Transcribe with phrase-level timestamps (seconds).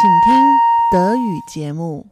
[0.00, 2.05] 请听德语节目。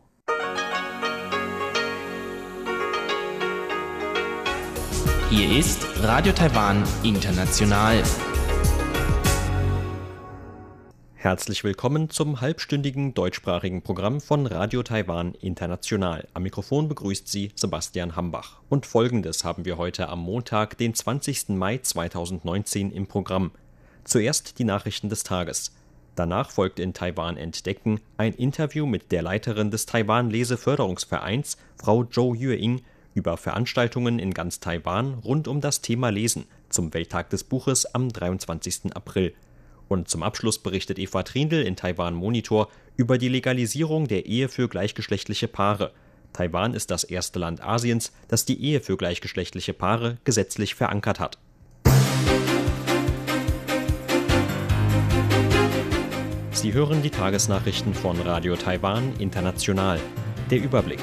[5.29, 8.03] Hier ist Radio Taiwan International.
[11.15, 16.27] Herzlich willkommen zum halbstündigen deutschsprachigen Programm von Radio Taiwan International.
[16.33, 18.59] Am Mikrofon begrüßt Sie Sebastian Hambach.
[18.67, 21.49] Und folgendes haben wir heute am Montag, den 20.
[21.49, 23.51] Mai 2019 im Programm.
[24.03, 25.71] Zuerst die Nachrichten des Tages.
[26.15, 32.35] Danach folgt in Taiwan Entdecken ein Interview mit der Leiterin des Taiwan Leseförderungsvereins, Frau Zhou
[32.35, 32.81] Yueying,
[33.13, 38.09] über Veranstaltungen in ganz Taiwan rund um das Thema Lesen zum Welttag des Buches am
[38.09, 38.95] 23.
[38.95, 39.33] April.
[39.87, 44.69] Und zum Abschluss berichtet Eva Trindl in Taiwan Monitor über die Legalisierung der Ehe für
[44.69, 45.91] gleichgeschlechtliche Paare.
[46.31, 51.39] Taiwan ist das erste Land Asiens, das die Ehe für gleichgeschlechtliche Paare gesetzlich verankert hat.
[56.61, 59.97] Sie hören die Tagesnachrichten von Radio Taiwan International.
[60.51, 60.99] Der Überblick.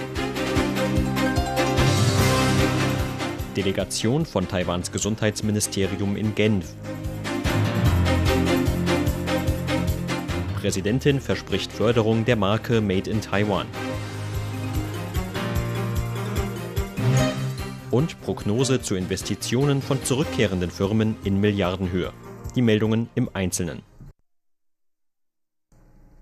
[3.56, 6.75] Delegation von Taiwans Gesundheitsministerium in Genf.
[10.61, 13.66] Präsidentin verspricht Förderung der Marke Made in Taiwan.
[17.91, 22.12] Und Prognose zu Investitionen von zurückkehrenden Firmen in Milliardenhöhe.
[22.55, 23.95] Die Meldungen im Einzelnen.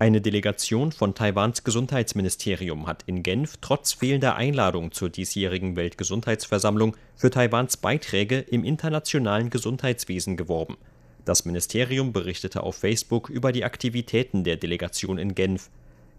[0.00, 7.31] Eine Delegation von Taiwans Gesundheitsministerium hat in Genf trotz fehlender Einladung zur diesjährigen Weltgesundheitsversammlung für
[7.31, 10.77] Taiwans Beiträge im internationalen Gesundheitswesen geworben.
[11.25, 15.70] Das Ministerium berichtete auf Facebook über die Aktivitäten der Delegation in Genf.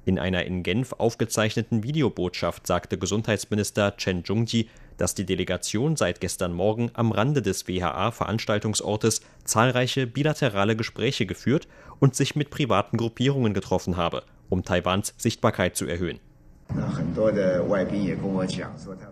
[0.05, 6.53] In einer in Genf aufgezeichneten Videobotschaft sagte Gesundheitsminister Chen Zhongji, dass die Delegation seit gestern
[6.53, 11.67] Morgen am Rande des WHA-Veranstaltungsortes zahlreiche bilaterale Gespräche geführt
[11.99, 16.19] und sich mit privaten Gruppierungen getroffen habe, um Taiwans Sichtbarkeit zu erhöhen.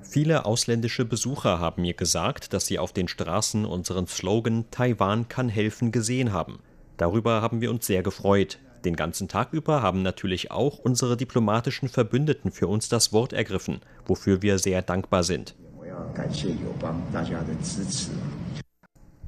[0.01, 5.49] Viele ausländische Besucher haben mir gesagt, dass sie auf den Straßen unseren Slogan Taiwan kann
[5.49, 6.59] helfen gesehen haben.
[6.97, 8.59] Darüber haben wir uns sehr gefreut.
[8.85, 13.79] Den ganzen Tag über haben natürlich auch unsere diplomatischen Verbündeten für uns das Wort ergriffen,
[14.05, 15.55] wofür wir sehr dankbar sind.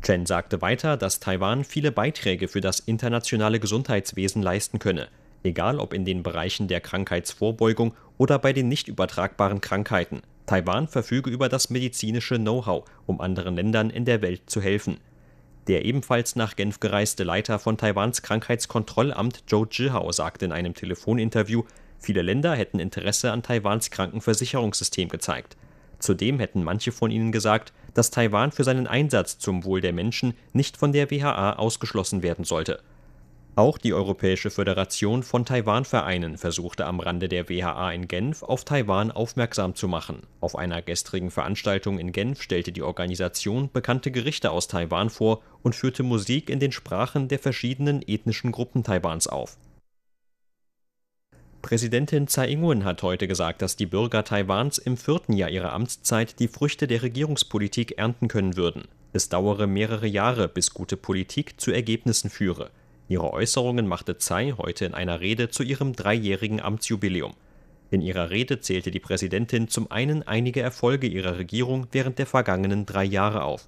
[0.01, 5.07] Chen sagte weiter, dass Taiwan viele Beiträge für das internationale Gesundheitswesen leisten könne,
[5.43, 10.21] egal ob in den Bereichen der Krankheitsvorbeugung oder bei den nicht übertragbaren Krankheiten.
[10.45, 14.97] Taiwan verfüge über das medizinische Know-how, um anderen Ländern in der Welt zu helfen.
[15.67, 21.63] Der ebenfalls nach Genf gereiste Leiter von Taiwans Krankheitskontrollamt Zhou Zhihao sagte in einem Telefoninterview,
[21.99, 25.57] viele Länder hätten Interesse an Taiwans Krankenversicherungssystem gezeigt.
[25.97, 30.35] Zudem hätten manche von ihnen gesagt, dass Taiwan für seinen Einsatz zum Wohl der Menschen
[30.53, 32.81] nicht von der WHA ausgeschlossen werden sollte.
[33.57, 39.11] Auch die Europäische Föderation von Taiwan-Vereinen versuchte am Rande der WHA in Genf auf Taiwan
[39.11, 40.23] aufmerksam zu machen.
[40.41, 45.73] Auf einer gestrigen Veranstaltung in Genf stellte die Organisation bekannte Gerichte aus Taiwan vor und
[45.73, 49.55] führte Musik in den Sprachen der verschiedenen ethnischen Gruppen Taiwans auf.
[51.61, 56.39] Präsidentin Tsai Ing-wen hat heute gesagt, dass die Bürger Taiwans im vierten Jahr ihrer Amtszeit
[56.39, 58.83] die Früchte der Regierungspolitik ernten können würden.
[59.13, 62.69] Es dauere mehrere Jahre, bis gute Politik zu Ergebnissen führe.
[63.07, 67.33] Ihre Äußerungen machte Tsai heute in einer Rede zu ihrem dreijährigen Amtsjubiläum.
[67.91, 72.85] In ihrer Rede zählte die Präsidentin zum einen einige Erfolge ihrer Regierung während der vergangenen
[72.85, 73.67] drei Jahre auf.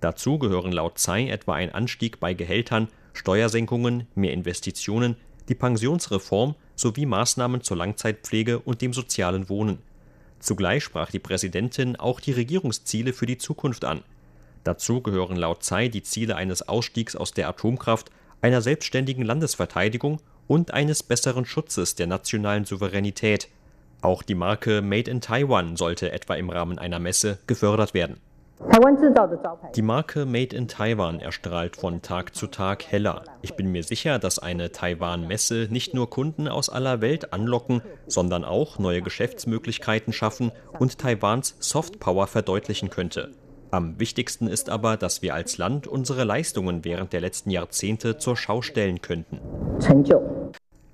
[0.00, 5.16] Dazu gehören laut Tsai etwa ein Anstieg bei Gehältern, Steuersenkungen, mehr Investitionen,
[5.48, 9.78] die Pensionsreform sowie Maßnahmen zur Langzeitpflege und dem sozialen Wohnen.
[10.40, 14.02] Zugleich sprach die Präsidentin auch die Regierungsziele für die Zukunft an.
[14.62, 18.10] Dazu gehören laut Tsai die Ziele eines Ausstiegs aus der Atomkraft,
[18.44, 23.48] einer selbstständigen Landesverteidigung und eines besseren Schutzes der nationalen Souveränität.
[24.02, 28.18] Auch die Marke Made in Taiwan sollte etwa im Rahmen einer Messe gefördert werden.
[29.74, 33.24] Die Marke Made in Taiwan erstrahlt von Tag zu Tag heller.
[33.40, 38.44] Ich bin mir sicher, dass eine Taiwan-Messe nicht nur Kunden aus aller Welt anlocken, sondern
[38.44, 43.30] auch neue Geschäftsmöglichkeiten schaffen und Taiwans Softpower verdeutlichen könnte.
[43.74, 48.36] Am wichtigsten ist aber, dass wir als Land unsere Leistungen während der letzten Jahrzehnte zur
[48.36, 49.40] Schau stellen könnten.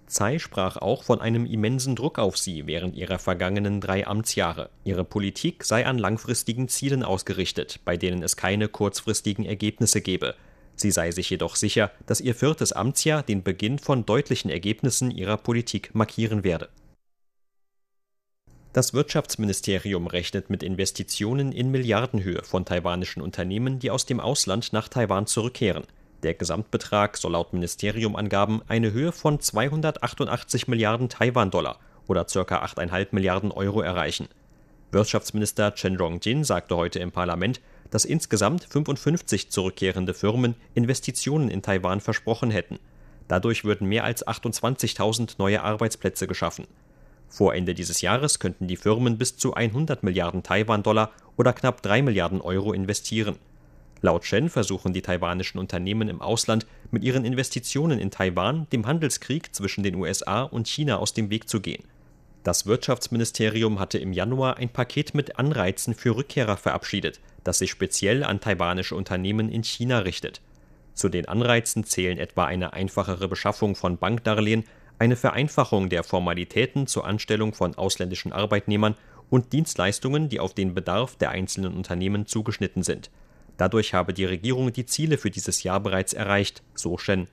[0.06, 4.70] Tsai sprach auch von einem immensen Druck auf sie während ihrer vergangenen drei Amtsjahre.
[4.82, 10.34] Ihre Politik sei an langfristigen Zielen ausgerichtet, bei denen es keine kurzfristigen Ergebnisse gebe.
[10.74, 15.36] Sie sei sich jedoch sicher, dass ihr viertes Amtsjahr den Beginn von deutlichen Ergebnissen ihrer
[15.36, 16.70] Politik markieren werde.
[18.72, 24.88] Das Wirtschaftsministerium rechnet mit Investitionen in Milliardenhöhe von taiwanischen Unternehmen, die aus dem Ausland nach
[24.88, 25.82] Taiwan zurückkehren.
[26.22, 32.64] Der Gesamtbetrag soll laut Ministeriumangaben eine Höhe von 288 Milliarden Taiwan-Dollar oder ca.
[32.64, 34.28] 8,5 Milliarden Euro erreichen.
[34.92, 42.00] Wirtschaftsminister Chen Rong-jin sagte heute im Parlament, dass insgesamt 55 zurückkehrende Firmen Investitionen in Taiwan
[42.00, 42.78] versprochen hätten.
[43.26, 46.68] Dadurch würden mehr als 28.000 neue Arbeitsplätze geschaffen.
[47.30, 52.02] Vor Ende dieses Jahres könnten die Firmen bis zu 100 Milliarden Taiwan-Dollar oder knapp 3
[52.02, 53.36] Milliarden Euro investieren.
[54.02, 59.54] Laut Chen versuchen die taiwanischen Unternehmen im Ausland mit ihren Investitionen in Taiwan dem Handelskrieg
[59.54, 61.84] zwischen den USA und China aus dem Weg zu gehen.
[62.42, 68.24] Das Wirtschaftsministerium hatte im Januar ein Paket mit Anreizen für Rückkehrer verabschiedet, das sich speziell
[68.24, 70.40] an taiwanische Unternehmen in China richtet.
[70.94, 74.64] Zu den Anreizen zählen etwa eine einfachere Beschaffung von Bankdarlehen,
[75.00, 78.96] eine Vereinfachung der Formalitäten zur Anstellung von ausländischen Arbeitnehmern
[79.30, 83.10] und Dienstleistungen, die auf den Bedarf der einzelnen Unternehmen zugeschnitten sind.
[83.56, 87.28] Dadurch habe die Regierung die Ziele für dieses Jahr bereits erreicht, so Shen.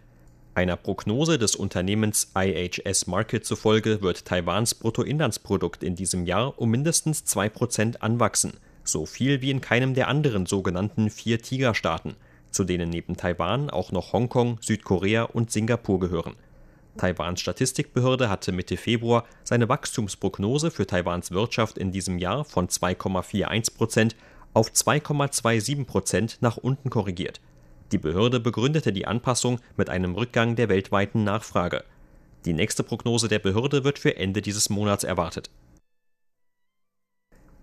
[0.55, 7.25] Einer Prognose des Unternehmens IHS Market zufolge wird Taiwans Bruttoinlandsprodukt in diesem Jahr um mindestens
[7.25, 8.53] 2% anwachsen,
[8.85, 12.15] so viel wie in keinem der anderen sogenannten vier Tigerstaaten,
[12.49, 16.37] zu denen neben Taiwan auch noch Hongkong, Südkorea und Singapur gehören.
[16.97, 24.15] Taiwans Statistikbehörde hatte Mitte Februar seine Wachstumsprognose für Taiwans Wirtschaft in diesem Jahr von 2,41%
[24.53, 27.39] auf 2,27% nach unten korrigiert.
[27.91, 31.83] Die Behörde begründete die Anpassung mit einem Rückgang der weltweiten Nachfrage.
[32.45, 35.49] Die nächste Prognose der Behörde wird für Ende dieses Monats erwartet.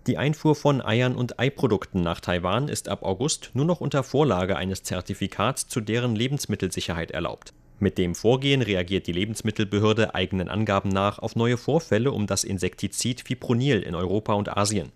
[0.07, 4.55] Die Einfuhr von Eiern und Eiprodukten nach Taiwan ist ab August nur noch unter Vorlage
[4.55, 7.53] eines Zertifikats zu deren Lebensmittelsicherheit erlaubt.
[7.79, 13.21] Mit dem Vorgehen reagiert die Lebensmittelbehörde eigenen Angaben nach auf neue Vorfälle um das Insektizid
[13.21, 14.93] Fipronil in Europa und Asien.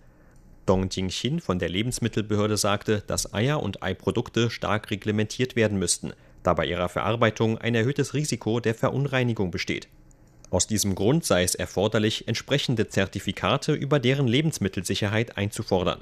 [0.66, 6.54] Dong Jingxin von der Lebensmittelbehörde sagte, dass Eier und Eiprodukte stark reglementiert werden müssten, da
[6.54, 9.90] bei ihrer Verarbeitung ein erhöhtes Risiko der Verunreinigung besteht.
[10.50, 16.00] Aus diesem Grund sei es erforderlich, entsprechende Zertifikate über deren Lebensmittelsicherheit einzufordern.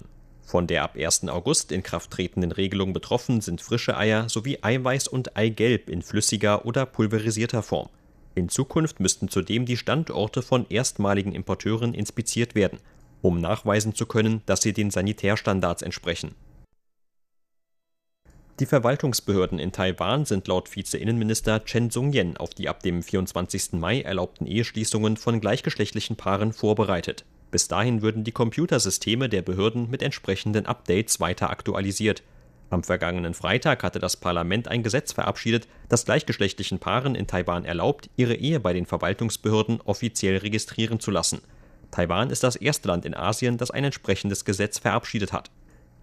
[0.47, 1.27] Von der ab 1.
[1.27, 6.65] August in Kraft tretenden Regelung betroffen sind frische Eier sowie Eiweiß und Eigelb in flüssiger
[6.65, 7.89] oder pulverisierter Form.
[8.33, 12.79] In Zukunft müssten zudem die Standorte von erstmaligen Importeuren inspiziert werden
[13.21, 16.35] um nachweisen zu können, dass sie den Sanitärstandards entsprechen.
[18.59, 23.73] Die Verwaltungsbehörden in Taiwan sind laut Vize-Innenminister Chen Sung-yen auf die ab dem 24.
[23.73, 27.23] Mai erlaubten Eheschließungen von gleichgeschlechtlichen Paaren vorbereitet.
[27.51, 32.23] Bis dahin würden die Computersysteme der Behörden mit entsprechenden Updates weiter aktualisiert.
[32.69, 38.09] Am vergangenen Freitag hatte das Parlament ein Gesetz verabschiedet, das gleichgeschlechtlichen Paaren in Taiwan erlaubt,
[38.17, 41.39] ihre Ehe bei den Verwaltungsbehörden offiziell registrieren zu lassen.
[41.91, 45.49] Taiwan ist das erste Land in Asien, das ein entsprechendes Gesetz verabschiedet hat.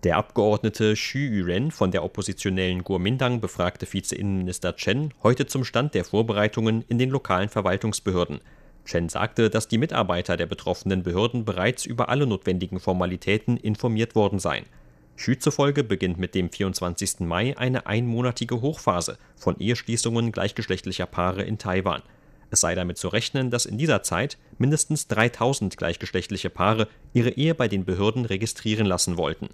[0.04, 6.04] Der Abgeordnete Xu Yuren von der oppositionellen Kuomintang befragte Vize-Innenminister Chen heute zum Stand der
[6.04, 8.40] Vorbereitungen in den lokalen Verwaltungsbehörden.
[8.84, 14.38] Chen sagte, dass die Mitarbeiter der betroffenen Behörden bereits über alle notwendigen Formalitäten informiert worden
[14.38, 14.64] seien.
[15.16, 17.20] Xu zufolge beginnt mit dem 24.
[17.20, 22.02] Mai eine einmonatige Hochphase von Eheschließungen gleichgeschlechtlicher Paare in Taiwan.
[22.50, 27.54] Es sei damit zu rechnen, dass in dieser Zeit mindestens 3000 gleichgeschlechtliche Paare ihre Ehe
[27.54, 29.48] bei den Behörden registrieren lassen wollten.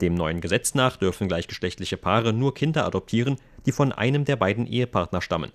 [0.00, 4.66] Dem neuen Gesetz nach dürfen gleichgeschlechtliche Paare nur Kinder adoptieren, die von einem der beiden
[4.66, 5.50] Ehepartner stammen.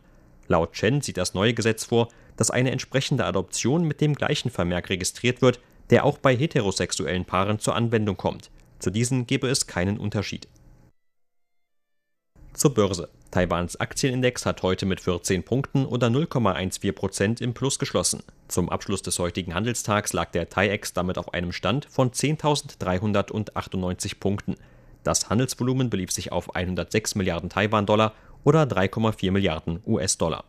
[0.48, 4.89] Laut Chen sieht das neue Gesetz vor, dass eine entsprechende Adoption mit dem gleichen Vermerk
[4.89, 8.50] registriert wird, der auch bei heterosexuellen Paaren zur Anwendung kommt.
[8.79, 10.48] Zu diesen gebe es keinen Unterschied.
[12.53, 13.10] Zur Börse.
[13.32, 18.24] Taiwans Aktienindex hat heute mit 14 Punkten oder 0,14 Prozent im Plus geschlossen.
[18.50, 24.58] Zum Abschluss des heutigen Handelstags lag der TAIEX damit auf einem Stand von 10.398 Punkten.
[25.03, 28.13] Das Handelsvolumen belief sich auf 106 Milliarden Taiwan-Dollar
[28.44, 30.44] oder 3,4 Milliarden US-Dollar.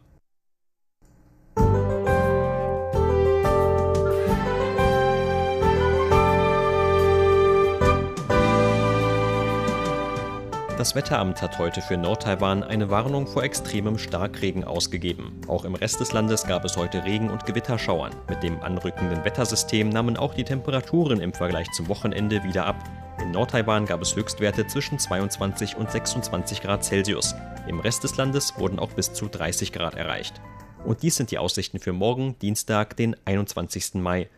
[10.82, 15.40] Das Wetteramt hat heute für Nordtaiwan eine Warnung vor extremem Starkregen ausgegeben.
[15.46, 18.12] Auch im Rest des Landes gab es heute Regen- und Gewitterschauern.
[18.28, 22.82] Mit dem anrückenden Wettersystem nahmen auch die Temperaturen im Vergleich zum Wochenende wieder ab.
[23.20, 27.36] In Nordtaiwan gab es Höchstwerte zwischen 22 und 26 Grad Celsius.
[27.68, 30.40] Im Rest des Landes wurden auch bis zu 30 Grad erreicht.
[30.84, 33.94] Und dies sind die Aussichten für morgen, Dienstag, den 21.
[34.02, 34.28] Mai.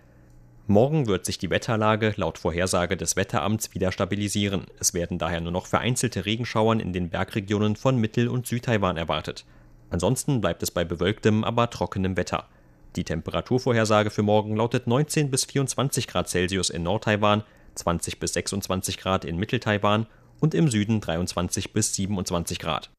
[0.66, 4.64] Morgen wird sich die Wetterlage laut Vorhersage des Wetteramts wieder stabilisieren.
[4.80, 9.44] Es werden daher nur noch vereinzelte Regenschauern in den Bergregionen von Mittel- und Südtaiwan erwartet.
[9.90, 12.48] Ansonsten bleibt es bei bewölktem, aber trockenem Wetter.
[12.96, 17.42] Die Temperaturvorhersage für morgen lautet 19 bis 24 Grad Celsius in Nordtaiwan,
[17.74, 20.06] 20 bis 26 Grad in Mitteltaiwan
[20.40, 22.90] und im Süden 23 bis 27 Grad.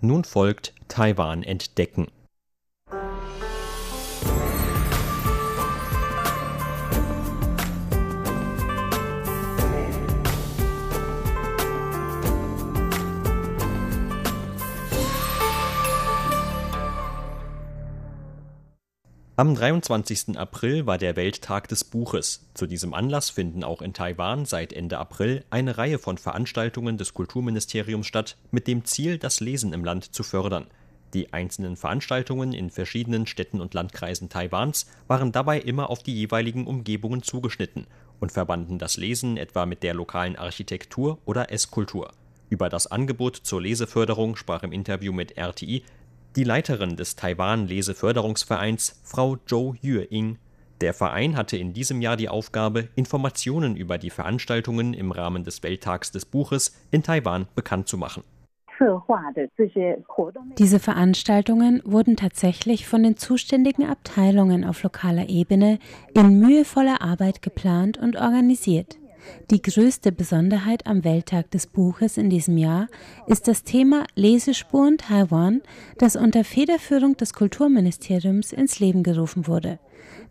[0.00, 2.06] Nun folgt Taiwan entdecken.
[19.38, 20.38] Am 23.
[20.38, 22.48] April war der Welttag des Buches.
[22.54, 27.12] Zu diesem Anlass finden auch in Taiwan seit Ende April eine Reihe von Veranstaltungen des
[27.12, 30.68] Kulturministeriums statt, mit dem Ziel, das Lesen im Land zu fördern.
[31.12, 36.66] Die einzelnen Veranstaltungen in verschiedenen Städten und Landkreisen Taiwans waren dabei immer auf die jeweiligen
[36.66, 37.86] Umgebungen zugeschnitten
[38.20, 42.10] und verbanden das Lesen etwa mit der lokalen Architektur oder Esskultur.
[42.48, 45.82] Über das Angebot zur Leseförderung sprach im Interview mit RTI
[46.36, 50.38] die Leiterin des Taiwan-Leseförderungsvereins, Frau Zhou Yue-ing.
[50.82, 55.62] Der Verein hatte in diesem Jahr die Aufgabe, Informationen über die Veranstaltungen im Rahmen des
[55.62, 58.22] Welttags des Buches in Taiwan bekannt zu machen.
[60.58, 65.78] Diese Veranstaltungen wurden tatsächlich von den zuständigen Abteilungen auf lokaler Ebene
[66.12, 68.98] in mühevoller Arbeit geplant und organisiert.
[69.50, 72.88] Die größte Besonderheit am Welttag des Buches in diesem Jahr
[73.26, 75.62] ist das Thema Lesespuren Taiwan,
[75.98, 79.78] das unter Federführung des Kulturministeriums ins Leben gerufen wurde.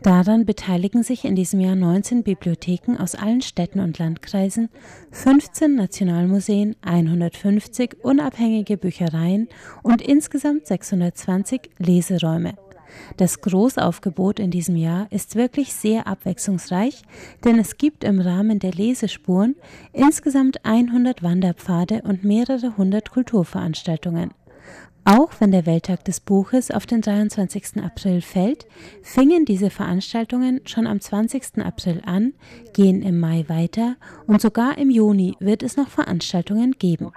[0.01, 4.69] Daran beteiligen sich in diesem Jahr 19 Bibliotheken aus allen Städten und Landkreisen,
[5.11, 9.47] 15 Nationalmuseen, 150 unabhängige Büchereien
[9.83, 12.55] und insgesamt 620 Leseräume.
[13.17, 17.03] Das Großaufgebot in diesem Jahr ist wirklich sehr abwechslungsreich,
[17.43, 19.55] denn es gibt im Rahmen der Lesespuren
[19.93, 24.31] insgesamt 100 Wanderpfade und mehrere hundert Kulturveranstaltungen.
[25.07, 27.83] Auch wenn der Welttag des Buches auf den 23.
[27.83, 28.65] April fällt,
[29.03, 31.63] fingen diese Veranstaltungen schon am 20.
[31.63, 32.33] April an,
[32.73, 37.11] gehen im Mai weiter und sogar im Juni wird es noch Veranstaltungen geben.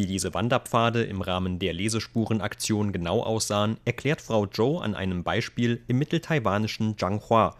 [0.00, 5.82] Wie diese Wanderpfade im Rahmen der Lesespurenaktion genau aussahen, erklärt Frau Zhou an einem Beispiel
[5.88, 7.54] im mitteltaiwanischen Zhanghua.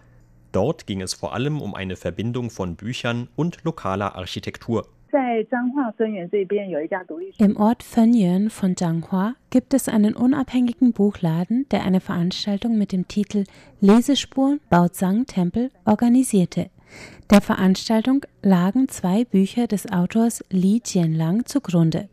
[0.50, 4.86] Dort ging es vor allem um eine Verbindung von Büchern und lokaler Architektur.
[7.36, 13.06] Im Ort Fengyuan von Zhanghua gibt es einen unabhängigen Buchladen, der eine Veranstaltung mit dem
[13.06, 13.44] Titel
[13.82, 16.70] Lesespuren Baozang Tempel organisierte.
[17.28, 22.08] Der Veranstaltung lagen zwei Bücher des Autors Li Jianlang zugrunde.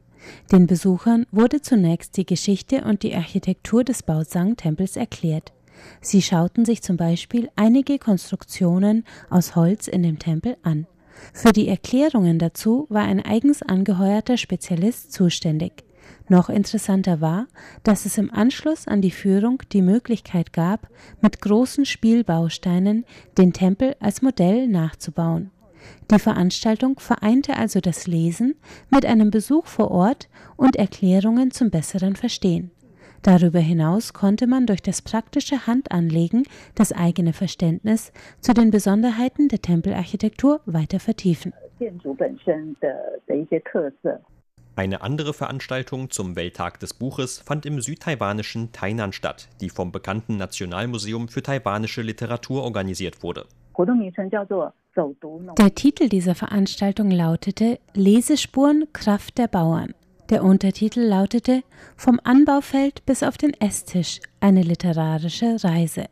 [0.51, 5.53] Den Besuchern wurde zunächst die Geschichte und die Architektur des Baozang-Tempels erklärt.
[6.01, 10.87] Sie schauten sich zum Beispiel einige Konstruktionen aus Holz in dem Tempel an.
[11.33, 15.83] Für die Erklärungen dazu war ein eigens angeheuerter Spezialist zuständig.
[16.29, 17.47] Noch interessanter war,
[17.83, 20.87] dass es im Anschluss an die Führung die Möglichkeit gab,
[21.21, 23.05] mit großen Spielbausteinen
[23.37, 25.51] den Tempel als Modell nachzubauen.
[26.11, 28.55] Die Veranstaltung vereinte also das Lesen
[28.89, 32.71] mit einem Besuch vor Ort und Erklärungen zum besseren Verstehen.
[33.23, 36.43] Darüber hinaus konnte man durch das praktische Handanlegen
[36.75, 41.53] das eigene Verständnis zu den Besonderheiten der Tempelarchitektur weiter vertiefen.
[44.75, 50.37] Eine andere Veranstaltung zum Welttag des Buches fand im südtaiwanischen Tainan statt, die vom bekannten
[50.37, 53.47] Nationalmuseum für taiwanische Literatur organisiert wurde.
[55.59, 59.93] Der Titel dieser Veranstaltung lautete Lesespuren Kraft der Bauern.
[60.31, 61.61] Der Untertitel lautete
[61.95, 66.05] Vom Anbaufeld bis auf den Esstisch eine literarische Reise.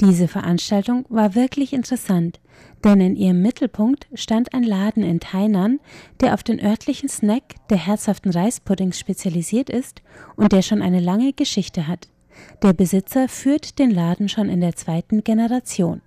[0.00, 2.40] Diese Veranstaltung war wirklich interessant,
[2.84, 5.80] denn in ihrem Mittelpunkt stand ein Laden in Tainan,
[6.20, 10.02] der auf den örtlichen Snack der herzhaften Reispuddings spezialisiert ist
[10.36, 12.08] und der schon eine lange Geschichte hat.
[12.62, 16.00] Der Besitzer führt den Laden schon in der zweiten Generation.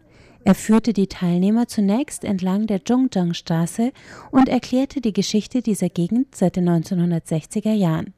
[0.48, 3.92] Er führte die Teilnehmer zunächst entlang der Zhongzhang-Straße
[4.32, 8.14] und erklärte die Geschichte dieser Gegend seit den 1960er Jahren.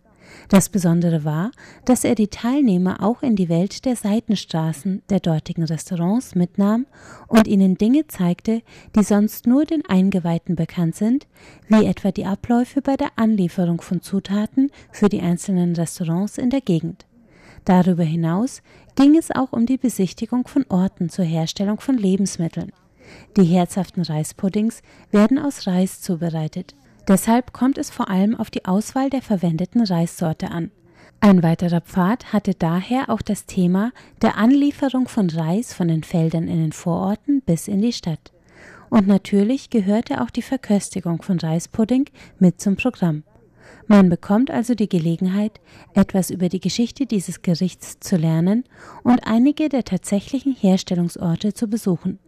[0.48, 1.50] Das Besondere war,
[1.86, 6.86] dass er die Teilnehmer auch in die Welt der Seitenstraßen der dortigen Restaurants mitnahm
[7.28, 8.62] und ihnen Dinge zeigte,
[8.96, 11.26] die sonst nur den Eingeweihten bekannt sind,
[11.68, 16.62] wie etwa die Abläufe bei der Anlieferung von Zutaten für die einzelnen Restaurants in der
[16.62, 17.08] Gegend.
[17.66, 18.62] Darüber hinaus
[19.00, 22.74] ging es auch um die Besichtigung von Orten zur Herstellung von Lebensmitteln.
[23.38, 26.76] Die herzhaften Reispuddings werden aus Reis zubereitet.
[27.08, 30.72] Deshalb kommt es vor allem auf die Auswahl der verwendeten Reissorte an.
[31.22, 36.50] Ein weiterer Pfad hatte daher auch das Thema der Anlieferung von Reis von den Feldern
[36.50, 38.34] in den Vororten bis in die Stadt.
[38.90, 43.24] Und natürlich gehörte auch die Verköstigung von Reispudding mit zum Programm.
[43.90, 45.60] Man bekommt also die Gelegenheit,
[45.96, 48.64] etwas über die Geschichte dieses Gerichts zu lernen
[49.04, 52.20] und einige der tatsächlichen Herstellungsorte zu besuchen.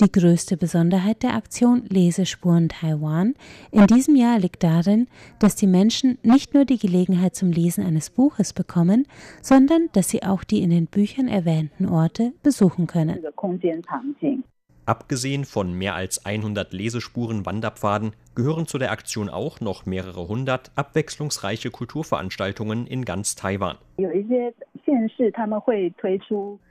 [0.00, 3.34] Die größte Besonderheit der Aktion Lesespuren Taiwan
[3.70, 5.06] in diesem Jahr liegt darin,
[5.38, 9.06] dass die Menschen nicht nur die Gelegenheit zum Lesen eines Buches bekommen,
[9.42, 13.22] sondern dass sie auch die in den Büchern erwähnten Orte besuchen können.
[14.86, 20.70] Abgesehen von mehr als 100 Lesespuren Wanderpfaden gehören zu der Aktion auch noch mehrere hundert
[20.76, 23.78] abwechslungsreiche Kulturveranstaltungen in ganz Taiwan.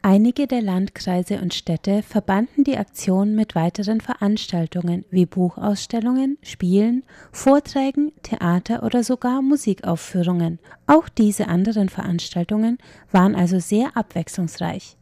[0.01, 7.03] Einige der Landkreise und Städte verbanden die Aktion mit weiteren Veranstaltungen wie Buchausstellungen, Spielen,
[7.33, 10.59] Vorträgen, Theater oder sogar Musikaufführungen.
[10.87, 12.77] Auch diese anderen Veranstaltungen
[13.11, 14.95] waren also sehr abwechslungsreich.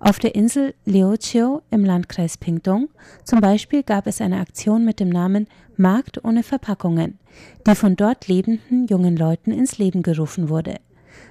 [0.00, 2.88] Auf der Insel Liuqiu im Landkreis Pingtung
[3.24, 7.18] zum Beispiel gab es eine Aktion mit dem Namen Markt ohne Verpackungen,
[7.66, 10.76] die von dort lebenden jungen Leuten ins Leben gerufen wurde.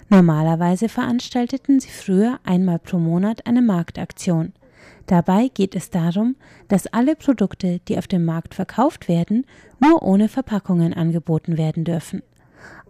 [0.09, 4.51] Normalerweise veranstalteten sie früher einmal pro Monat eine Marktaktion.
[5.05, 6.35] Dabei geht es darum,
[6.67, 9.45] dass alle Produkte, die auf dem Markt verkauft werden,
[9.79, 12.21] nur ohne Verpackungen angeboten werden dürfen.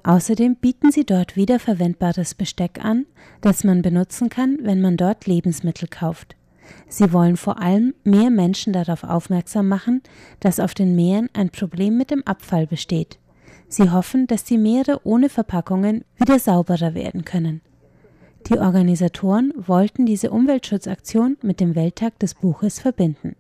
[0.08, 3.08] Außerdem bieten sie dort wiederverwendbares Besteck an,
[3.42, 6.38] das man benutzen kann, wenn man dort Lebensmittel kauft.
[6.88, 10.02] Sie wollen vor allem mehr Menschen darauf aufmerksam machen,
[10.40, 13.20] dass auf den Meeren ein Problem mit dem Abfall besteht.
[13.68, 17.60] Sie hoffen, dass die Meere ohne Verpackungen wieder sauberer werden können.
[18.48, 23.36] Die Organisatoren wollten diese Umweltschutzaktion mit dem Welttag des Buches verbinden.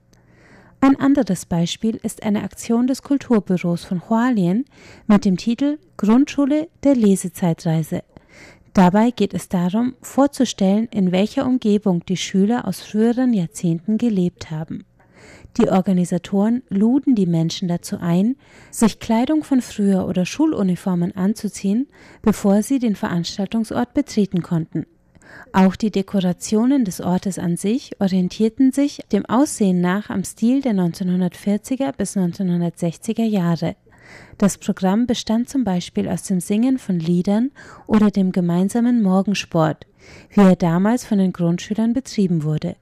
[0.80, 4.66] Ein anderes Beispiel ist eine Aktion des Kulturbüros von Hualien
[5.08, 8.04] mit dem Titel Grundschule der Lesezeitreise.
[8.74, 14.86] Dabei geht es darum, vorzustellen, in welcher Umgebung die Schüler aus früheren Jahrzehnten gelebt haben.
[15.60, 18.36] Die Organisatoren luden die Menschen dazu ein,
[18.70, 21.88] sich Kleidung von früher oder Schuluniformen anzuziehen,
[22.22, 24.86] bevor sie den Veranstaltungsort betreten konnten.
[25.54, 30.74] Auch die Dekorationen des Ortes an sich orientierten sich dem Aussehen nach am Stil der
[30.74, 33.76] 1940er bis 1960er Jahre.
[34.38, 37.52] Das Programm bestand zum Beispiel aus dem Singen von Liedern
[37.88, 39.86] oder dem gemeinsamen Morgensport,
[40.32, 42.76] wie er damals von den Grundschülern betrieben wurde.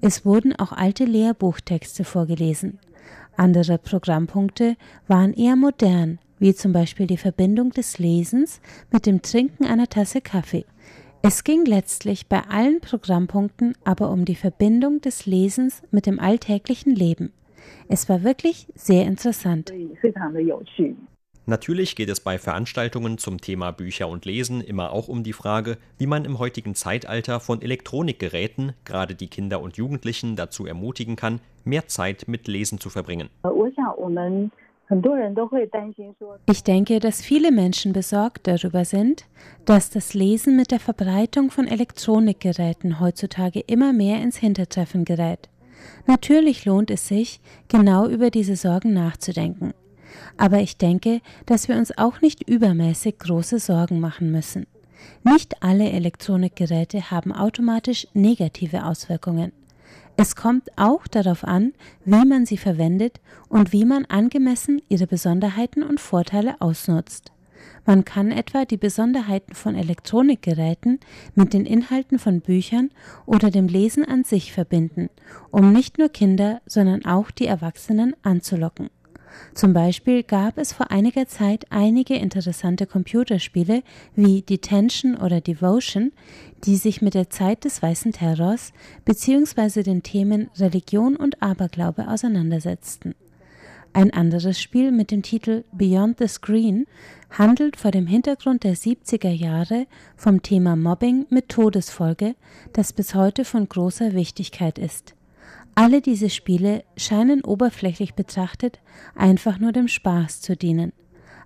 [0.00, 2.78] Es wurden auch alte Lehrbuchtexte vorgelesen.
[3.36, 4.76] Andere Programmpunkte
[5.08, 8.60] waren eher modern, wie zum Beispiel die Verbindung des Lesens
[8.92, 10.64] mit dem Trinken einer Tasse Kaffee.
[11.26, 16.94] Es ging letztlich bei allen Programmpunkten aber um die Verbindung des Lesens mit dem alltäglichen
[16.94, 17.32] Leben.
[17.88, 19.72] Es war wirklich sehr interessant.
[21.46, 25.78] Natürlich geht es bei Veranstaltungen zum Thema Bücher und Lesen immer auch um die Frage,
[25.96, 31.40] wie man im heutigen Zeitalter von Elektronikgeräten gerade die Kinder und Jugendlichen dazu ermutigen kann,
[31.64, 33.30] mehr Zeit mit Lesen zu verbringen.
[33.42, 33.50] Ich
[36.62, 39.24] denke, dass viele Menschen besorgt darüber sind,
[39.64, 45.48] dass das Lesen mit der Verbreitung von Elektronikgeräten heutzutage immer mehr ins Hintertreffen gerät.
[46.06, 49.72] Natürlich lohnt es sich, genau über diese Sorgen nachzudenken.
[50.36, 54.66] Aber ich denke, dass wir uns auch nicht übermäßig große Sorgen machen müssen.
[55.22, 59.52] Nicht alle Elektronikgeräte haben automatisch negative Auswirkungen.
[60.16, 61.72] Es kommt auch darauf an,
[62.04, 67.32] wie man sie verwendet und wie man angemessen ihre Besonderheiten und Vorteile ausnutzt.
[67.84, 71.00] Man kann etwa die Besonderheiten von Elektronikgeräten
[71.34, 72.90] mit den Inhalten von Büchern
[73.26, 75.10] oder dem Lesen an sich verbinden,
[75.50, 78.90] um nicht nur Kinder, sondern auch die Erwachsenen anzulocken.
[79.54, 83.82] Zum Beispiel gab es vor einiger Zeit einige interessante Computerspiele
[84.14, 86.12] wie Detention oder Devotion,
[86.64, 88.72] die sich mit der Zeit des Weißen Terrors
[89.04, 89.82] bzw.
[89.82, 93.14] den Themen Religion und Aberglaube auseinandersetzten.
[93.92, 96.86] Ein anderes Spiel mit dem Titel Beyond the Screen
[97.30, 102.34] handelt vor dem Hintergrund der 70er Jahre vom Thema Mobbing mit Todesfolge,
[102.72, 105.13] das bis heute von großer Wichtigkeit ist.
[105.76, 108.80] Alle diese Spiele scheinen oberflächlich betrachtet
[109.16, 110.92] einfach nur dem Spaß zu dienen,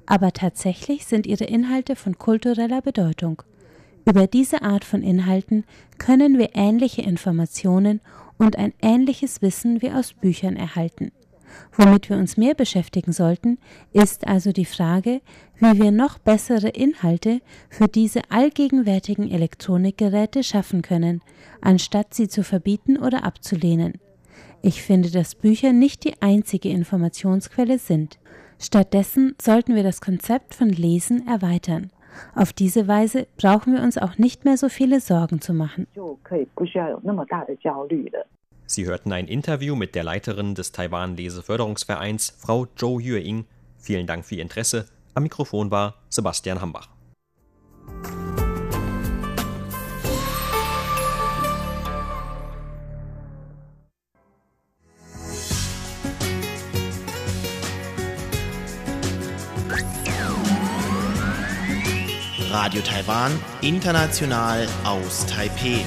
[0.04, 3.42] aber tatsächlich sind ihre Inhalte von kultureller Bedeutung.
[4.04, 5.64] Über diese Art von Inhalten
[5.96, 8.00] können wir ähnliche Informationen
[8.36, 11.10] und ein ähnliches Wissen wie aus Büchern erhalten.
[11.72, 13.58] Womit wir uns mehr beschäftigen sollten,
[13.92, 15.22] ist also die Frage,
[15.58, 21.22] wie wir noch bessere Inhalte für diese allgegenwärtigen Elektronikgeräte schaffen können,
[21.62, 23.94] anstatt sie zu verbieten oder abzulehnen.
[24.62, 28.18] Ich finde, dass Bücher nicht die einzige Informationsquelle sind.
[28.58, 31.90] Stattdessen sollten wir das Konzept von Lesen erweitern.
[32.34, 35.86] Auf diese Weise brauchen wir uns auch nicht mehr so viele Sorgen zu machen.
[38.66, 43.46] Sie hörten ein Interview mit der Leiterin des Taiwan Leseförderungsvereins, Frau Zhou Yueying.
[43.78, 44.86] Vielen Dank für Ihr Interesse.
[45.14, 46.97] Am Mikrofon war Sebastian Hambach.
[62.68, 65.80] Radio Taiwan, international aus Taipeh.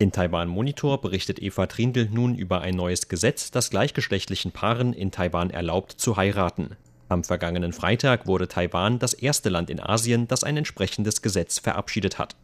[0.00, 5.12] In Taiwan Monitor berichtet Eva Trindl nun über ein neues Gesetz, das gleichgeschlechtlichen Paaren in
[5.12, 6.76] Taiwan erlaubt zu heiraten.
[7.08, 12.18] Am vergangenen Freitag wurde Taiwan das erste Land in Asien, das ein entsprechendes Gesetz verabschiedet
[12.18, 12.34] hat.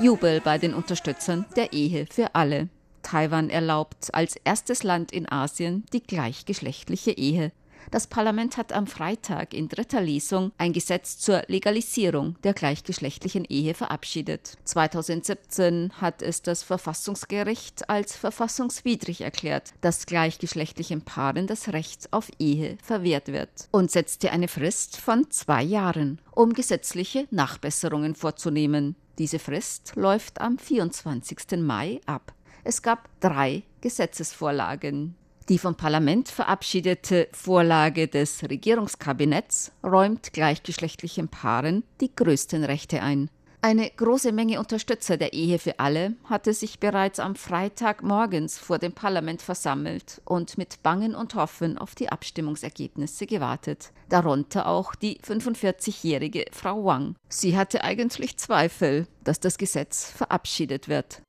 [0.00, 2.68] Jubel bei den Unterstützern der Ehe für alle.
[3.02, 7.50] Taiwan erlaubt als erstes Land in Asien die gleichgeschlechtliche Ehe.
[7.90, 13.72] Das Parlament hat am Freitag in dritter Lesung ein Gesetz zur Legalisierung der gleichgeschlechtlichen Ehe
[13.72, 14.58] verabschiedet.
[14.64, 22.76] 2017 hat es das Verfassungsgericht als verfassungswidrig erklärt, dass gleichgeschlechtlichen Paaren das Recht auf Ehe
[22.82, 28.96] verwehrt wird und setzte eine Frist von zwei Jahren, um gesetzliche Nachbesserungen vorzunehmen.
[29.18, 31.58] Diese Frist läuft am 24.
[31.58, 32.34] Mai ab.
[32.64, 35.14] Es gab drei Gesetzesvorlagen.
[35.48, 43.30] Die vom Parlament verabschiedete Vorlage des Regierungskabinetts räumt gleichgeschlechtlichen Paaren die größten Rechte ein.
[43.62, 48.78] Eine große Menge Unterstützer der Ehe für alle hatte sich bereits am Freitag morgens vor
[48.78, 53.90] dem Parlament versammelt und mit Bangen und Hoffen auf die Abstimmungsergebnisse gewartet.
[54.10, 57.16] Darunter auch die 45-jährige Frau Wang.
[57.30, 61.22] Sie hatte eigentlich Zweifel, dass das Gesetz verabschiedet wird.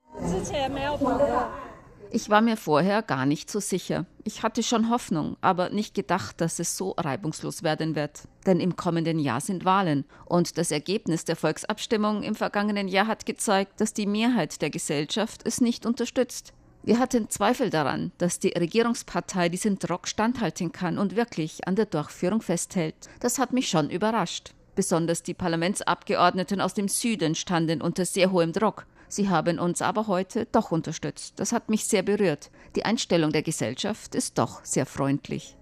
[2.12, 4.08] Ich war mir vorher gar nicht so sicher.
[4.24, 8.24] Ich hatte schon Hoffnung, aber nicht gedacht, dass es so reibungslos werden wird.
[8.48, 13.28] Denn im kommenden Jahr sind Wahlen und das Ergebnis der Volksabstimmung im vergangenen Jahr hat
[13.28, 16.54] gezeigt, dass die Mehrheit der Gesellschaft es nicht unterstützt.
[16.82, 21.86] Wir hatten Zweifel daran, dass die Regierungspartei diesen Druck standhalten kann und wirklich an der
[21.86, 22.96] Durchführung festhält.
[23.20, 24.56] Das hat mich schon überrascht.
[24.74, 28.88] Besonders die Parlamentsabgeordneten aus dem Süden standen unter sehr hohem Druck.
[29.10, 31.34] Sie haben uns aber heute doch unterstützt.
[31.38, 32.52] Das hat mich sehr berührt.
[32.76, 35.58] Die Einstellung der Gesellschaft ist doch sehr freundlich.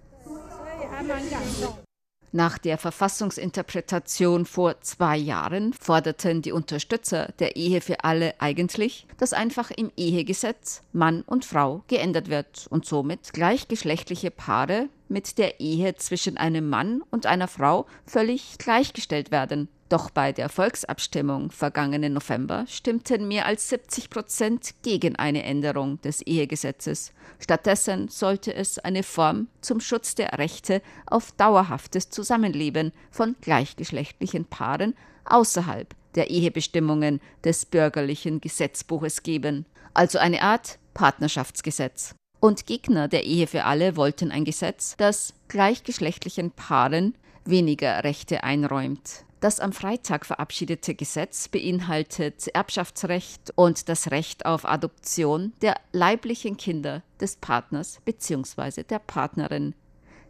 [2.34, 9.32] Nach der Verfassungsinterpretation vor zwei Jahren forderten die Unterstützer der Ehe für alle eigentlich, dass
[9.32, 15.96] einfach im Ehegesetz Mann und Frau geändert wird und somit gleichgeschlechtliche Paare mit der Ehe
[15.96, 19.70] zwischen einem Mann und einer Frau völlig gleichgestellt werden.
[19.90, 26.22] Doch bei der Volksabstimmung vergangenen November stimmten mehr als 70 Prozent gegen eine Änderung des
[26.22, 27.14] Ehegesetzes.
[27.40, 34.94] Stattdessen sollte es eine Form zum Schutz der Rechte auf dauerhaftes Zusammenleben von gleichgeschlechtlichen Paaren
[35.24, 42.16] außerhalb der Ehebestimmungen des bürgerlichen Gesetzbuches geben, also eine Art Partnerschaftsgesetz.
[42.40, 49.27] Und Gegner der Ehe für alle wollten ein Gesetz, das gleichgeschlechtlichen Paaren weniger Rechte einräumt.
[49.40, 57.04] Das am Freitag verabschiedete Gesetz beinhaltet Erbschaftsrecht und das Recht auf Adoption der leiblichen Kinder
[57.22, 58.84] des Partners bzw.
[58.84, 59.76] der Partnerin.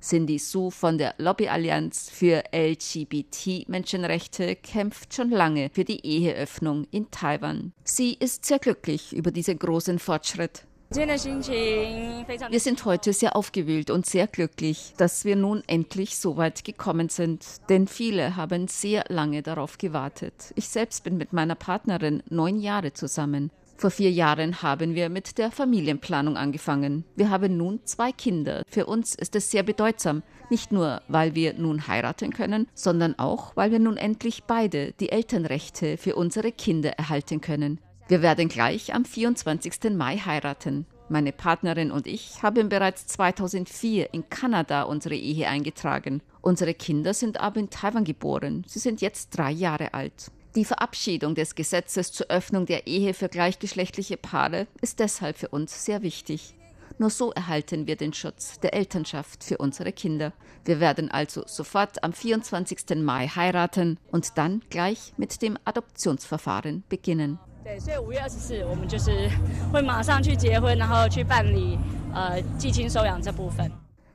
[0.01, 7.71] Cindy Su von der Lobbyallianz für LGBT-Menschenrechte kämpft schon lange für die Eheöffnung in Taiwan.
[7.85, 10.65] Sie ist sehr glücklich über diesen großen Fortschritt.
[10.89, 17.09] Wir sind heute sehr aufgewühlt und sehr glücklich, dass wir nun endlich so weit gekommen
[17.09, 20.53] sind, denn viele haben sehr lange darauf gewartet.
[20.55, 23.51] Ich selbst bin mit meiner Partnerin neun Jahre zusammen.
[23.75, 27.03] Vor vier Jahren haben wir mit der Familienplanung angefangen.
[27.15, 28.63] Wir haben nun zwei Kinder.
[28.67, 33.55] Für uns ist es sehr bedeutsam, nicht nur, weil wir nun heiraten können, sondern auch,
[33.55, 37.79] weil wir nun endlich beide die Elternrechte für unsere Kinder erhalten können.
[38.09, 39.91] Wir werden gleich am 24.
[39.91, 40.85] Mai heiraten.
[41.09, 46.21] Meine Partnerin und ich haben bereits 2004 in Kanada unsere Ehe eingetragen.
[46.41, 48.63] Unsere Kinder sind aber in Taiwan geboren.
[48.65, 50.31] Sie sind jetzt drei Jahre alt.
[50.55, 55.83] Die Verabschiedung des Gesetzes zur Öffnung der Ehe für gleichgeschlechtliche Paare ist deshalb für uns
[55.83, 56.55] sehr wichtig.
[56.99, 60.31] Nur so erhalten wir den Schutz der Elternschaft für unsere Kinder.
[60.63, 63.03] Wir werden also sofort am 24.
[63.03, 67.37] Mai heiraten und dann gleich mit dem Adoptionsverfahren beginnen.
[67.66, 69.30] 对，所以五月二十四，我们就是
[69.72, 71.78] 会马上去结婚，然后去办理
[72.12, 73.70] 呃继亲收养这部分。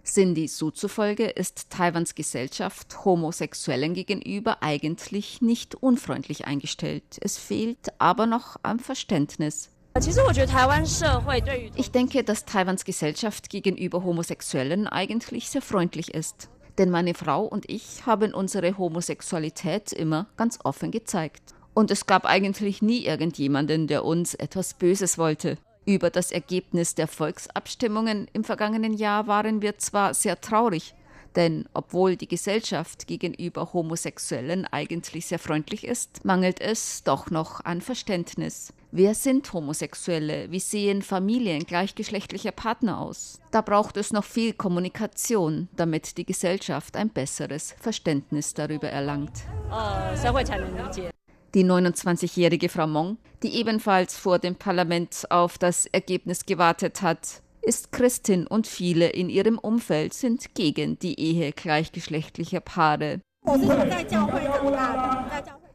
[0.05, 7.17] Cindy Su zufolge ist Taiwans Gesellschaft Homosexuellen gegenüber eigentlich nicht unfreundlich eingestellt.
[7.19, 9.69] Es fehlt aber noch am Verständnis.
[11.75, 16.49] Ich denke, dass Taiwans Gesellschaft gegenüber Homosexuellen eigentlich sehr freundlich ist.
[16.77, 21.53] Denn meine Frau und ich haben unsere Homosexualität immer ganz offen gezeigt.
[21.74, 25.56] Und es gab eigentlich nie irgendjemanden, der uns etwas Böses wollte.
[25.84, 30.94] Über das Ergebnis der Volksabstimmungen im vergangenen Jahr waren wir zwar sehr traurig,
[31.36, 37.80] Denn obwohl die Gesellschaft gegenüber Homosexuellen eigentlich sehr freundlich ist, mangelt es doch noch an
[37.80, 38.72] Verständnis.
[38.90, 40.50] Wer sind Homosexuelle?
[40.50, 43.40] Wie sehen Familien gleichgeschlechtlicher Partner aus?
[43.50, 49.32] Da braucht es noch viel Kommunikation, damit die Gesellschaft ein besseres Verständnis darüber erlangt.
[51.54, 57.92] Die 29-jährige Frau Mong, die ebenfalls vor dem Parlament auf das Ergebnis gewartet hat, ist
[57.92, 63.20] Christin und viele in ihrem Umfeld sind gegen die Ehe gleichgeschlechtlicher Paare.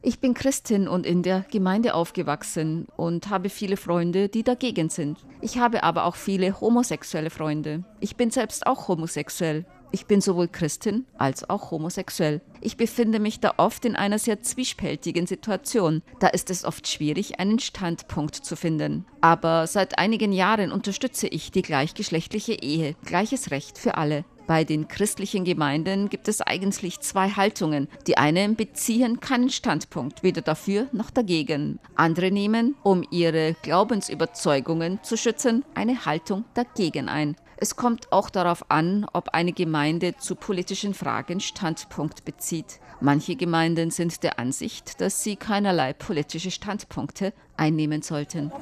[0.02, 5.18] Ich bin Christin und in der Gemeinde aufgewachsen und habe viele Freunde, die dagegen sind.
[5.40, 7.84] Ich habe aber auch viele homosexuelle Freunde.
[8.00, 9.64] Ich bin selbst auch homosexuell.
[9.90, 12.42] Ich bin sowohl Christin als auch homosexuell.
[12.60, 16.02] Ich befinde mich da oft in einer sehr zwiespältigen Situation.
[16.20, 19.06] Da ist es oft schwierig, einen Standpunkt zu finden.
[19.20, 24.24] Aber seit einigen Jahren unterstütze ich die gleichgeschlechtliche Ehe, gleiches Recht für alle.
[24.46, 27.86] Bei den christlichen Gemeinden gibt es eigentlich zwei Haltungen.
[28.06, 31.78] Die einen beziehen keinen Standpunkt, weder dafür noch dagegen.
[31.96, 37.36] Andere nehmen, um ihre Glaubensüberzeugungen zu schützen, eine Haltung dagegen ein.
[37.60, 42.78] Es kommt auch darauf an, ob eine Gemeinde zu politischen Fragen Standpunkt bezieht.
[43.00, 48.52] Manche Gemeinden sind der Ansicht, dass sie keinerlei politische Standpunkte einnehmen sollten.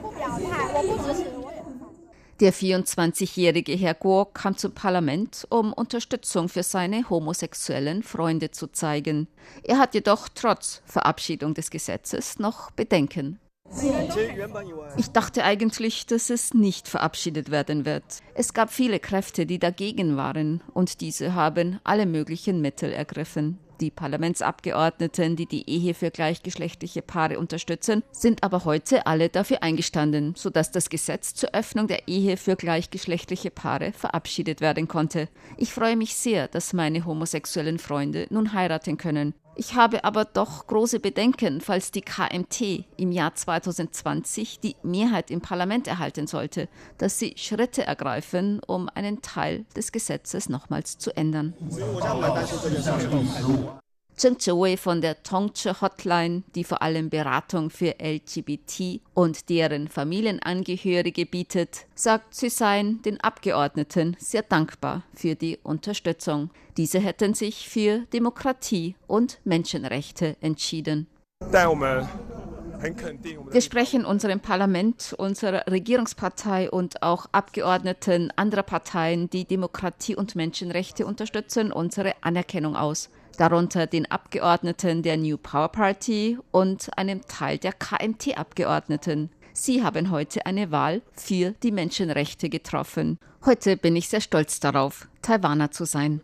[2.40, 9.28] Der 24-jährige Herr Guo kam zum Parlament, um Unterstützung für seine homosexuellen Freunde zu zeigen.
[9.62, 13.40] Er hat jedoch trotz Verabschiedung des Gesetzes noch Bedenken.
[14.96, 18.04] Ich dachte eigentlich, dass es nicht verabschiedet werden wird.
[18.34, 23.58] Es gab viele Kräfte, die dagegen waren, und diese haben alle möglichen Mittel ergriffen.
[23.80, 30.34] Die Parlamentsabgeordneten, die die Ehe für gleichgeschlechtliche Paare unterstützen, sind aber heute alle dafür eingestanden,
[30.34, 35.28] sodass das Gesetz zur Öffnung der Ehe für gleichgeschlechtliche Paare verabschiedet werden konnte.
[35.58, 39.34] Ich freue mich sehr, dass meine homosexuellen Freunde nun heiraten können.
[39.58, 45.40] Ich habe aber doch große Bedenken, falls die KMT im Jahr 2020 die Mehrheit im
[45.40, 51.54] Parlament erhalten sollte, dass sie Schritte ergreifen, um einen Teil des Gesetzes nochmals zu ändern.
[54.16, 61.26] Zheng Zhiwei von der Tongche Hotline, die vor allem Beratung für LGBT und deren Familienangehörige
[61.26, 66.48] bietet, sagt, sie seien den Abgeordneten sehr dankbar für die Unterstützung.
[66.78, 71.08] Diese hätten sich für Demokratie und Menschenrechte entschieden.
[73.50, 81.04] Wir sprechen unserem Parlament, unserer Regierungspartei und auch Abgeordneten anderer Parteien, die Demokratie und Menschenrechte
[81.04, 87.72] unterstützen, unsere Anerkennung aus darunter den Abgeordneten der New Power Party und einem Teil der
[87.72, 89.30] KMT-Abgeordneten.
[89.52, 93.18] Sie haben heute eine Wahl für die Menschenrechte getroffen.
[93.44, 96.20] Heute bin ich sehr stolz darauf, Taiwaner zu sein.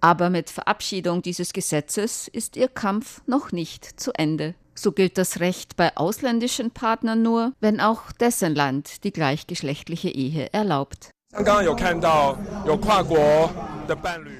[0.00, 4.54] Aber mit Verabschiedung dieses Gesetzes ist ihr Kampf noch nicht zu Ende.
[4.74, 10.52] So gilt das Recht bei ausländischen Partnern nur, wenn auch dessen Land die gleichgeschlechtliche Ehe
[10.52, 11.10] erlaubt.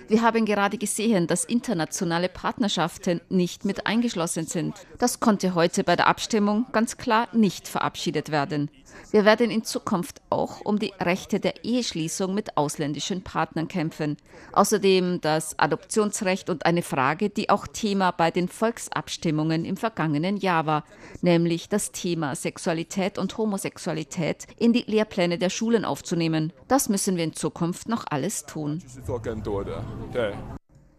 [0.08, 4.74] Wir haben gerade gesehen, dass internationale Partnerschaften nicht mit eingeschlossen sind.
[4.98, 8.70] Das konnte heute bei der Abstimmung ganz klar nicht verabschiedet werden.
[9.12, 14.16] Wir werden in Zukunft auch um die Rechte der Eheschließung mit ausländischen Partnern kämpfen.
[14.52, 20.64] Außerdem das Adoptionsrecht und eine Frage, die auch Thema bei den Volksabstimmungen im vergangenen Jahr
[20.64, 20.84] war,
[21.20, 26.54] nämlich das Thema Sexualität und Homosexualität in die Lehrpläne der Schulen aufzunehmen.
[26.66, 28.82] Das müssen wir in Zukunft noch alles tun.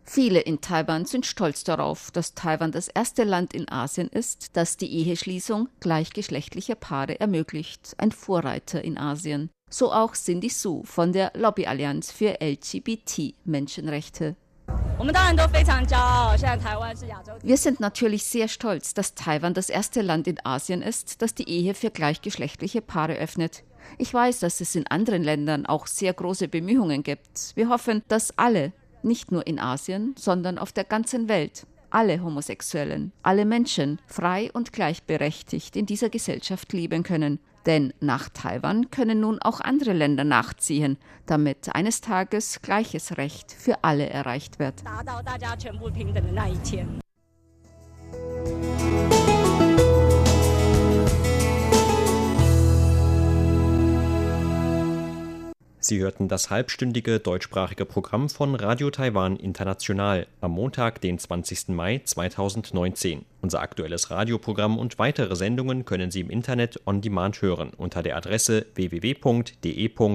[0.05, 4.77] Viele in Taiwan sind stolz darauf, dass Taiwan das erste Land in Asien ist, das
[4.77, 9.49] die Eheschließung gleichgeschlechtlicher Paare ermöglicht, ein Vorreiter in Asien.
[9.69, 14.35] So auch Cindy Su von der Lobbyallianz für LGBT-Menschenrechte.
[17.41, 21.49] Wir sind natürlich sehr stolz, dass Taiwan das erste Land in Asien ist, das die
[21.49, 23.63] Ehe für gleichgeschlechtliche Paare öffnet.
[23.97, 27.53] Ich weiß, dass es in anderen Ländern auch sehr große Bemühungen gibt.
[27.55, 28.71] Wir hoffen, dass alle
[29.03, 31.65] nicht nur in Asien, sondern auf der ganzen Welt.
[31.89, 37.39] Alle Homosexuellen, alle Menschen frei und gleichberechtigt in dieser Gesellschaft leben können.
[37.65, 43.83] Denn nach Taiwan können nun auch andere Länder nachziehen, damit eines Tages gleiches Recht für
[43.83, 44.83] alle erreicht wird.
[55.85, 61.67] Sie hörten das halbstündige deutschsprachige Programm von Radio Taiwan International am Montag, den 20.
[61.75, 63.25] Mai 2019.
[63.41, 68.15] Unser aktuelles Radioprogramm und weitere Sendungen können Sie im Internet on demand hören unter der
[68.15, 69.89] Adresse www.de